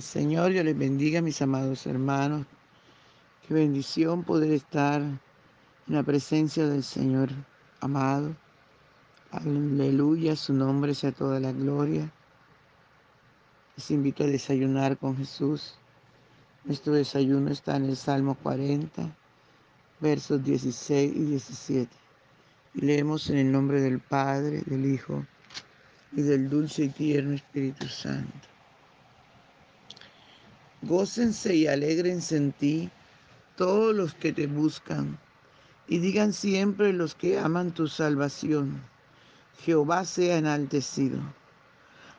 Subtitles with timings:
[0.00, 2.46] Señor, yo les bendiga, mis amados hermanos.
[3.46, 5.20] Qué bendición poder estar en
[5.86, 7.30] la presencia del Señor
[7.80, 8.34] amado.
[9.30, 12.10] Aleluya, su nombre sea toda la gloria.
[13.76, 15.74] Les invito a desayunar con Jesús.
[16.64, 19.14] Nuestro desayuno está en el Salmo 40,
[20.00, 21.96] versos 16 y 17.
[22.74, 25.24] Y leemos en el nombre del Padre, del Hijo
[26.12, 28.55] y del dulce y tierno Espíritu Santo.
[30.82, 32.90] Gócense y alegrense en ti
[33.56, 35.18] todos los que te buscan,
[35.88, 38.82] y digan siempre los que aman tu salvación,
[39.64, 41.18] Jehová sea enaltecido.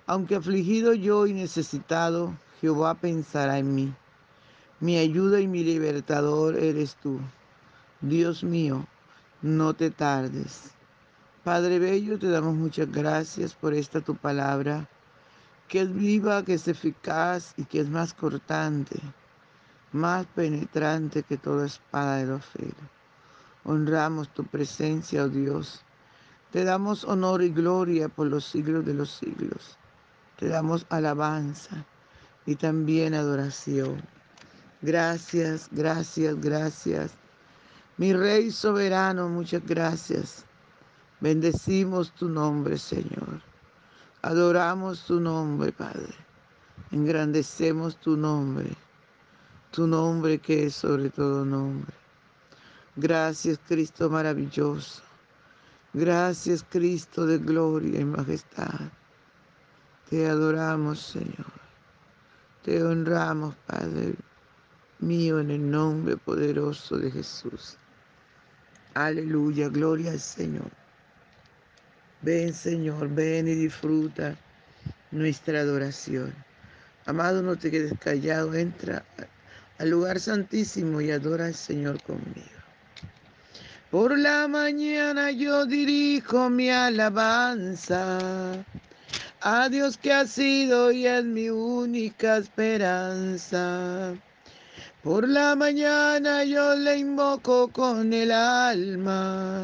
[0.08, 3.94] Aunque afligido yo y necesitado, Jehová pensará en mí.
[4.80, 7.20] Mi ayuda y mi libertador eres tú.
[8.02, 8.88] Dios mío,
[9.42, 10.72] no te tardes.
[11.44, 14.90] Padre Bello, te damos muchas gracias por esta tu palabra
[15.68, 19.00] que es viva, que es eficaz y que es más cortante,
[19.92, 22.76] más penetrante que toda espada de dos filos.
[23.64, 25.82] Honramos tu presencia, oh Dios.
[26.52, 29.78] Te damos honor y gloria por los siglos de los siglos.
[30.38, 31.86] Te damos alabanza
[32.46, 34.02] y también adoración.
[34.82, 37.12] Gracias, gracias, gracias.
[37.98, 40.46] Mi Rey soberano, muchas gracias.
[41.20, 43.47] Bendecimos tu nombre, Señor.
[44.28, 46.14] Adoramos tu nombre, Padre.
[46.92, 48.76] Engrandecemos tu nombre,
[49.72, 51.94] tu nombre que es sobre todo nombre.
[52.98, 55.02] Gracias, Cristo maravilloso.
[55.94, 58.92] Gracias, Cristo de gloria y majestad.
[60.10, 61.54] Te adoramos, Señor.
[62.64, 64.14] Te honramos, Padre
[65.00, 67.78] mío, en el nombre poderoso de Jesús.
[68.94, 70.70] Aleluya, gloria al Señor.
[72.22, 74.36] Ven Señor, ven y disfruta
[75.12, 76.34] nuestra adoración.
[77.06, 79.04] Amado, no te quedes callado, entra
[79.78, 82.58] al lugar santísimo y adora al Señor conmigo.
[83.92, 88.66] Por la mañana yo dirijo mi alabanza
[89.40, 94.14] a Dios que ha sido y es mi única esperanza.
[95.04, 99.64] Por la mañana yo le invoco con el alma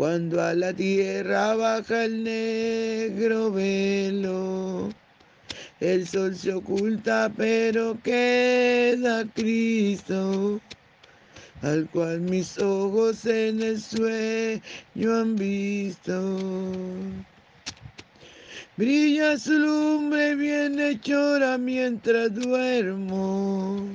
[0.00, 4.88] cuando a la tierra baja el negro velo.
[5.78, 10.58] El sol se oculta, pero queda Cristo,
[11.60, 16.38] al cual mis ojos en el sueño han visto.
[18.78, 23.86] Brilla su lumbre bien hechora mientras duermo.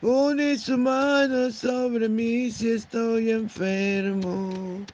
[0.00, 4.84] Pone su mano sobre mí si estoy enfermo.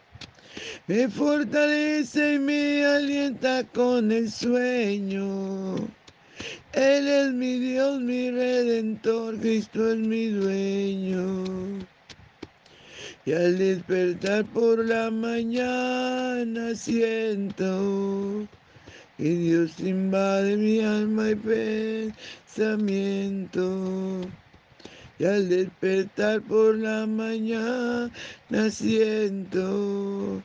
[0.88, 5.74] Me fortalece y me alienta con el sueño.
[6.72, 11.42] Él es mi Dios, mi redentor, Cristo es mi dueño.
[13.24, 18.46] Y al despertar por la mañana siento
[19.16, 21.34] que Dios invade mi alma y
[22.54, 24.20] pensamiento.
[25.18, 28.12] Y al despertar por la mañana
[28.70, 30.44] siento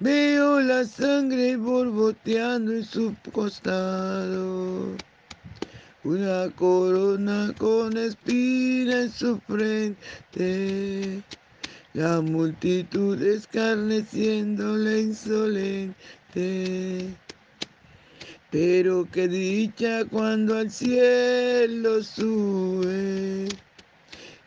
[0.00, 4.96] Veo la sangre borboteando en su costado.
[6.04, 11.24] Una corona con espina en su frente.
[11.94, 13.20] la multitud
[14.76, 15.96] la insolente.
[18.52, 23.48] Pero qué dicha cuando al cielo sube,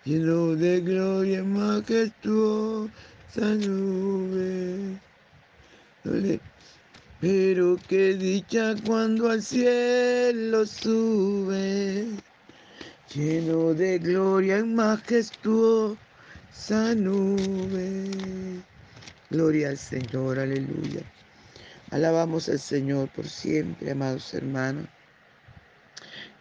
[0.06, 2.90] lleno de gloria majestuosa
[3.60, 5.11] nube.
[6.04, 12.08] Pero qué dicha cuando al cielo sube,
[13.14, 15.98] lleno de gloria majestuosa
[16.96, 18.10] nube.
[19.30, 21.02] Gloria al Señor, aleluya.
[21.92, 24.88] Alabamos al Señor por siempre, amados hermanos.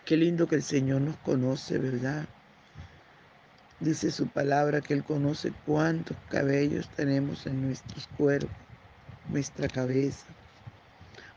[0.07, 2.27] Qué lindo que el Señor nos conoce, ¿verdad?
[3.81, 8.51] Dice su palabra que Él conoce cuántos cabellos tenemos en nuestros cuerpos,
[9.31, 10.27] nuestra cabeza.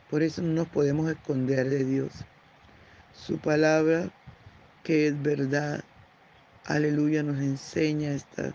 [0.10, 2.12] Por eso no nos podemos esconder de Dios.
[3.14, 4.12] Su palabra,
[4.84, 5.84] que es verdad,
[6.66, 8.54] aleluya, nos enseña esta,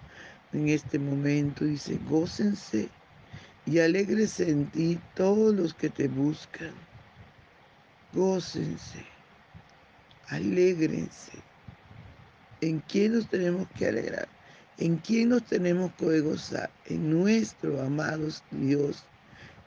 [0.52, 1.64] en este momento.
[1.64, 2.88] Dice, gócense
[3.67, 6.73] y alegrense en ti todos los que te buscan.
[8.12, 9.05] Gócense,
[10.29, 11.32] alégrense.
[12.61, 14.29] ¿En quién nos tenemos que alegrar?
[14.79, 16.70] ¿En quién nos tenemos que gozar?
[16.87, 19.05] En nuestro amado Dios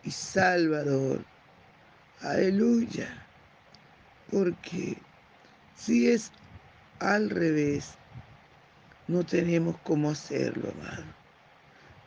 [0.03, 1.23] y Salvador.
[2.21, 3.07] Aleluya.
[4.31, 4.97] Porque
[5.75, 6.31] si es
[6.99, 7.95] al revés,
[9.07, 11.03] no tenemos cómo hacerlo, amado.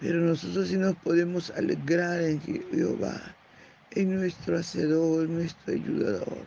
[0.01, 3.21] Pero nosotros sí nos podemos alegrar en Jehová,
[3.93, 6.47] en nuestro Hacedor, nuestro ayudador.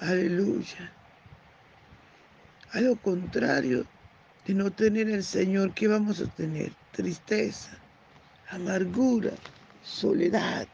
[0.00, 0.92] Aleluya.
[2.72, 3.86] A lo contrario
[4.46, 6.72] de no tener el Señor, ¿qué vamos a tener?
[6.92, 7.78] Tristeza,
[8.50, 9.30] amargura,
[9.86, 10.66] soledad.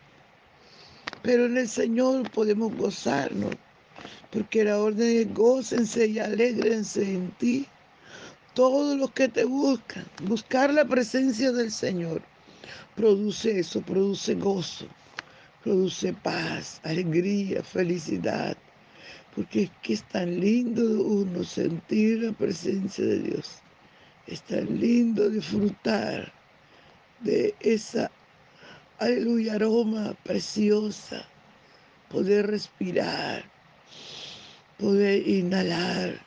[1.22, 3.56] Pero en el Señor podemos gozarnos,
[4.30, 7.66] porque la orden es gócense y alegrense en ti
[8.54, 10.04] todos los que te buscan.
[10.26, 12.22] Buscar la presencia del Señor
[12.96, 14.86] produce eso, produce gozo,
[15.62, 18.56] produce paz, alegría, felicidad.
[19.34, 23.62] Porque es que es tan lindo uno sentir la presencia de Dios.
[24.26, 26.32] Es tan lindo disfrutar
[27.20, 28.10] de esa,
[29.02, 31.26] aleluya, aroma preciosa.
[32.08, 33.42] Poder respirar,
[34.78, 36.20] poder inhalar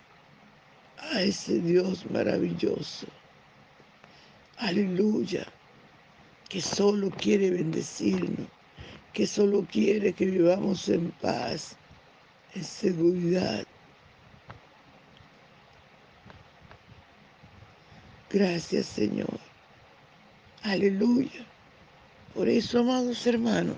[0.98, 3.08] a ese Dios maravilloso.
[4.58, 5.46] Aleluya,
[6.50, 8.48] que solo quiere bendecirnos,
[9.14, 11.76] que solo quiere que vivamos en paz,
[12.56, 13.66] en seguridad.
[18.30, 19.40] Gracias Señor.
[20.64, 21.46] Aleluya.
[22.36, 23.78] Por eso, amados hermanos,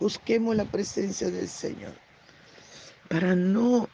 [0.00, 1.92] busquemos la presencia del Señor
[3.10, 3.90] para no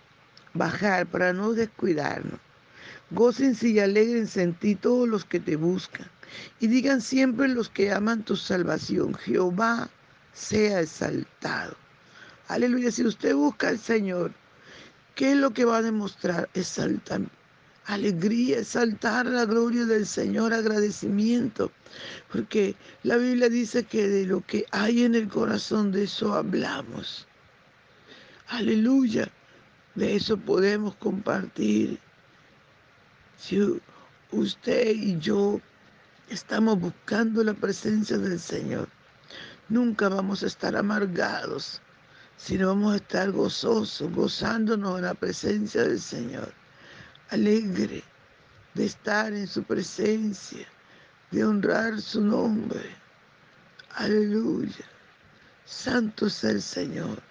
[0.54, 2.38] bajar, para no descuidarnos.
[3.10, 6.08] Gócense y alegrense en ti todos los que te buscan.
[6.60, 9.90] Y digan siempre los que aman tu salvación, Jehová
[10.32, 11.74] sea exaltado.
[12.46, 14.32] Aleluya, si usted busca al Señor,
[15.16, 16.48] ¿qué es lo que va a demostrar?
[16.54, 17.22] Exaltar
[17.92, 21.70] alegría, exaltar la gloria del Señor, agradecimiento.
[22.30, 27.26] Porque la Biblia dice que de lo que hay en el corazón, de eso hablamos.
[28.48, 29.30] Aleluya.
[29.94, 31.98] De eso podemos compartir.
[33.36, 33.80] Si
[34.30, 35.60] usted y yo
[36.28, 38.88] estamos buscando la presencia del Señor,
[39.68, 41.80] nunca vamos a estar amargados,
[42.36, 46.52] sino vamos a estar gozosos, gozándonos en la presencia del Señor,
[47.30, 48.02] alegre
[48.74, 50.66] de estar en su presencia,
[51.30, 52.84] de honrar su nombre.
[53.94, 54.84] Aleluya.
[55.64, 57.22] Santo es el Señor.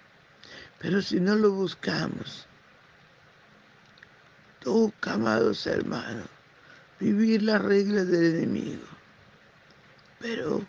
[0.78, 2.46] Pero si no lo buscamos,
[4.60, 6.26] toca, amados hermanos,
[6.98, 8.86] vivir las reglas del enemigo.
[10.18, 10.66] Pero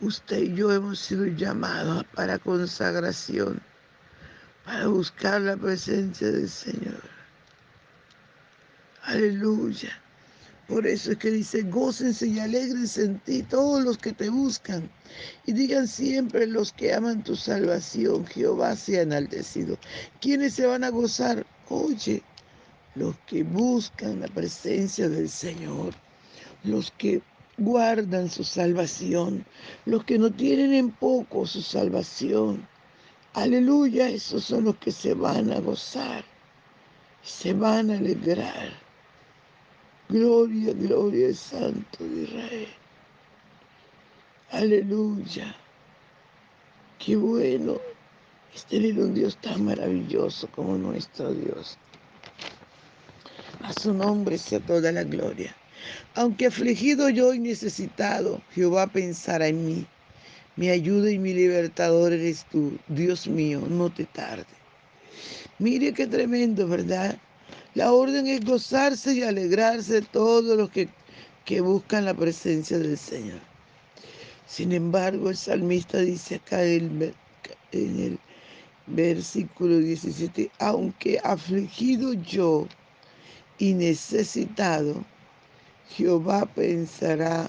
[0.00, 3.60] usted y yo hemos sido llamados para consagración,
[4.64, 7.19] para buscar la presencia del Señor.
[9.10, 9.90] Aleluya.
[10.68, 14.88] Por eso es que dice, gócense y alegrense en ti todos los que te buscan.
[15.46, 19.76] Y digan siempre los que aman tu salvación, Jehová sea enaltecido.
[20.20, 21.44] ¿Quiénes se van a gozar?
[21.70, 22.22] Oye,
[22.94, 25.92] los que buscan la presencia del Señor,
[26.62, 27.20] los que
[27.58, 29.44] guardan su salvación,
[29.86, 32.64] los que no tienen en poco su salvación.
[33.32, 36.24] Aleluya, esos son los que se van a gozar,
[37.24, 38.89] se van a alegrar.
[40.10, 42.68] Gloria, gloria al Santo de Israel.
[44.50, 45.54] Aleluya.
[46.98, 47.78] Qué bueno
[48.52, 51.78] es tener un Dios tan maravilloso como nuestro Dios.
[53.62, 55.54] A su nombre sea toda la gloria.
[56.16, 59.86] Aunque afligido yo y necesitado, Jehová pensará en mí.
[60.56, 62.76] Mi ayuda y mi libertador eres tú.
[62.88, 64.44] Dios mío, no te tarde.
[65.60, 67.16] Mire qué tremendo, ¿verdad?
[67.74, 70.88] La orden es gozarse y alegrarse todos los que,
[71.44, 73.38] que buscan la presencia del Señor.
[74.48, 77.14] Sin embargo, el salmista dice acá en
[77.70, 78.18] el
[78.88, 82.66] versículo 17, aunque afligido yo
[83.58, 85.04] y necesitado,
[85.90, 87.48] Jehová pensará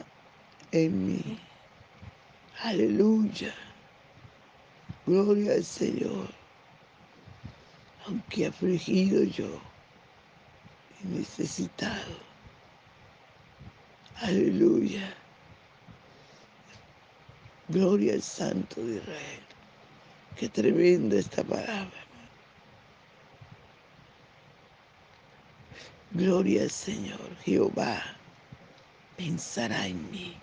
[0.72, 1.40] en mí.
[2.62, 3.56] Aleluya.
[5.08, 6.30] Gloria al Señor.
[8.06, 9.71] Aunque afligido yo
[11.04, 12.18] y necesitado.
[14.22, 15.16] Aleluya.
[17.70, 19.44] Gloria al Santo de Israel.
[20.36, 21.92] Qué tremenda esta palabra.
[26.12, 27.38] Gloria al Señor.
[27.44, 28.04] Jehová
[29.18, 30.36] pensará en mí.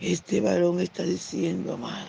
[0.00, 2.06] Este varón está diciendo, amado,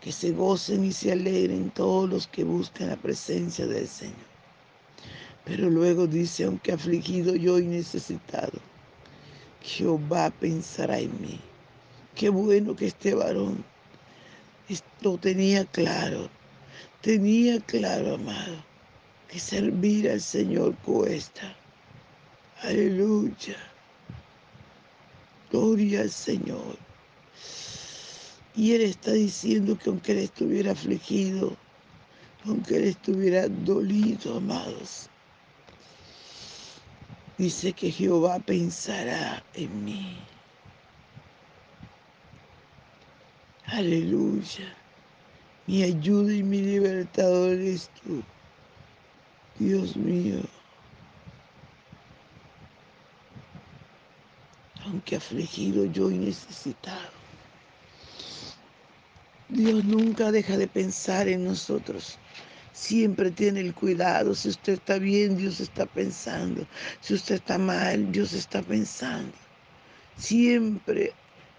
[0.00, 4.25] que se gocen y se alegren todos los que buscan la presencia del Señor.
[5.46, 8.58] Pero luego dice, aunque afligido yo y necesitado,
[9.62, 11.40] Jehová pensará en mí.
[12.16, 13.64] Qué bueno que este varón
[15.02, 16.28] lo tenía claro.
[17.00, 18.56] Tenía claro, amado,
[19.28, 21.56] que servir al Señor cuesta.
[22.62, 23.56] Aleluya.
[25.52, 26.76] Gloria al Señor.
[28.56, 31.56] Y Él está diciendo que aunque Él estuviera afligido,
[32.46, 35.08] aunque Él estuviera dolido, amados,
[37.38, 40.16] dice que Jehová pensará en mí.
[43.66, 44.74] Aleluya.
[45.66, 48.22] Mi ayuda y mi libertador eres tú.
[49.58, 50.40] Dios mío.
[54.84, 57.10] Aunque afligido yo y necesitado.
[59.48, 62.18] Dios nunca deja de pensar en nosotros.
[62.76, 64.34] Siempre tiene el cuidado.
[64.34, 66.66] Si usted está bien, Dios está pensando.
[67.00, 69.32] Si usted está mal, Dios está pensando.
[70.18, 71.14] Siempre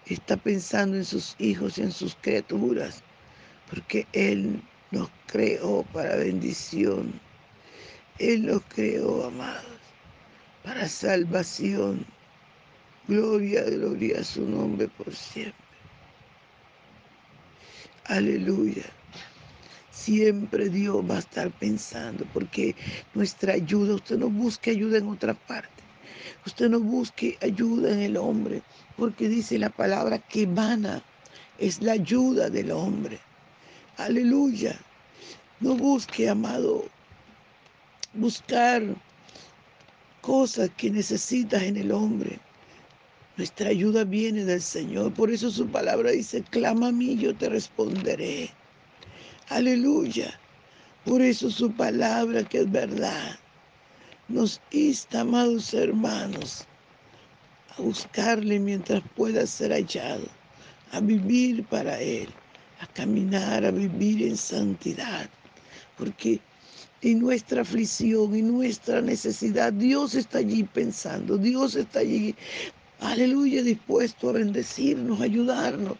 [0.06, 3.02] está pensando en sus hijos y en sus criaturas,
[3.68, 7.20] porque Él nos creó para bendición.
[8.20, 9.80] Él nos creó, amados,
[10.62, 12.06] para salvación.
[13.08, 15.52] Gloria, gloria a su nombre por siempre.
[18.04, 18.84] Aleluya.
[20.08, 22.74] Siempre Dios va a estar pensando, porque
[23.12, 25.82] nuestra ayuda, usted no busque ayuda en otra parte.
[26.46, 28.62] Usted no busque ayuda en el hombre,
[28.96, 31.02] porque dice la palabra que vana
[31.58, 33.18] es la ayuda del hombre.
[33.98, 34.74] Aleluya.
[35.60, 36.86] No busque, amado,
[38.14, 38.82] buscar
[40.22, 42.38] cosas que necesitas en el hombre.
[43.36, 45.12] Nuestra ayuda viene del Señor.
[45.12, 48.48] Por eso su palabra dice, clama a mí, yo te responderé.
[49.50, 50.38] Aleluya.
[51.06, 53.38] Por eso su palabra, que es verdad,
[54.28, 56.66] nos insta, amados hermanos,
[57.70, 60.26] a buscarle mientras pueda ser hallado,
[60.92, 62.28] a vivir para Él,
[62.80, 65.30] a caminar, a vivir en santidad,
[65.96, 66.40] porque
[67.00, 72.34] en nuestra aflicción y nuestra necesidad, Dios está allí pensando, Dios está allí,
[73.00, 75.96] aleluya, dispuesto a bendecirnos, a ayudarnos.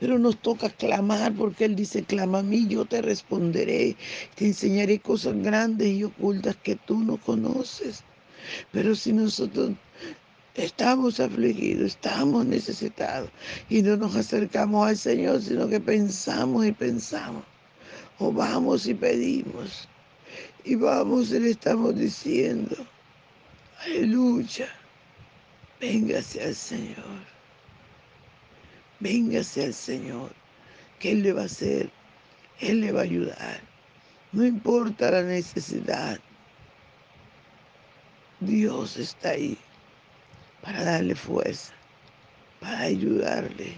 [0.00, 3.96] Pero nos toca clamar porque Él dice, clama a mí, yo te responderé,
[4.34, 8.02] te enseñaré cosas grandes y ocultas que tú no conoces.
[8.72, 9.72] Pero si nosotros
[10.54, 13.30] estamos afligidos, estamos necesitados
[13.68, 17.44] y no nos acercamos al Señor, sino que pensamos y pensamos,
[18.18, 19.88] o vamos y pedimos,
[20.64, 22.76] y vamos y le estamos diciendo,
[23.84, 24.68] aleluya,
[25.80, 27.37] véngase al Señor.
[29.00, 30.32] Véngase al Señor,
[30.98, 31.90] que Él le va a hacer,
[32.60, 33.60] Él le va a ayudar.
[34.32, 36.18] No importa la necesidad,
[38.40, 39.56] Dios está ahí
[40.62, 41.72] para darle fuerza,
[42.60, 43.74] para ayudarle.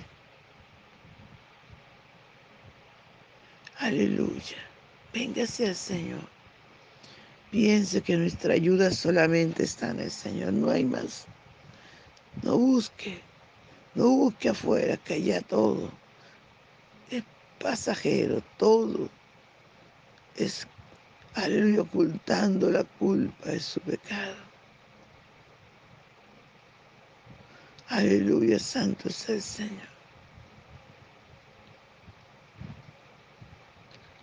[3.78, 4.56] Aleluya.
[5.12, 6.28] Véngase al Señor.
[7.50, 11.26] Piense que nuestra ayuda solamente está en el Señor, no hay más.
[12.42, 13.20] No busque
[13.94, 15.90] no busque afuera, que allá todo
[17.10, 17.24] es
[17.58, 19.08] pasajero, todo
[20.36, 20.66] es,
[21.34, 24.36] aleluya, ocultando la culpa de su pecado.
[27.88, 29.88] Aleluya, santo es el Señor.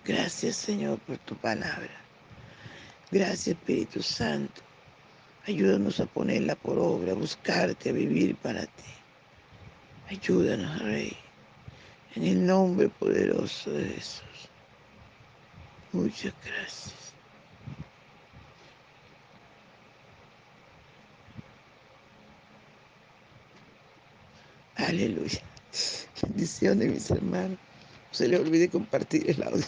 [0.06, 1.92] Gracias, Señor, por tu palabra.
[3.12, 4.62] Gracias, Espíritu Santo.
[5.46, 8.84] Ayúdanos a ponerla por obra, a buscarte, a vivir para ti.
[10.10, 11.18] Ayúdanos, Rey,
[12.16, 14.50] en el nombre poderoso de Jesús.
[15.92, 17.14] Muchas gracias.
[24.76, 25.42] Aleluya.
[26.22, 27.60] Bendiciones, mis hermanos.
[27.60, 29.66] No se les olvide compartir el audio.